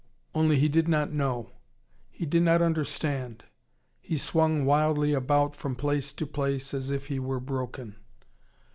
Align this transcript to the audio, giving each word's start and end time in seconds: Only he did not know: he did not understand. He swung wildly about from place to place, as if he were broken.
Only 0.33 0.57
he 0.57 0.67
did 0.67 0.87
not 0.87 1.11
know: 1.11 1.51
he 2.09 2.25
did 2.25 2.41
not 2.41 2.59
understand. 2.59 3.43
He 3.99 4.17
swung 4.17 4.65
wildly 4.65 5.13
about 5.13 5.55
from 5.55 5.75
place 5.75 6.11
to 6.13 6.25
place, 6.25 6.73
as 6.73 6.89
if 6.89 7.05
he 7.05 7.19
were 7.19 7.39
broken. 7.39 7.97